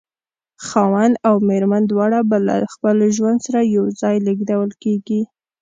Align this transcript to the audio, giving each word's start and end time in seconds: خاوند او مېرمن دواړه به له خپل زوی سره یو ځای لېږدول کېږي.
خاوند 0.67 1.15
او 1.27 1.35
مېرمن 1.49 1.83
دواړه 1.91 2.19
به 2.29 2.37
له 2.47 2.55
خپل 2.73 2.95
زوی 3.17 3.35
سره 3.45 3.59
یو 3.75 3.85
ځای 4.01 4.15
لېږدول 4.25 4.71
کېږي. 4.83 5.21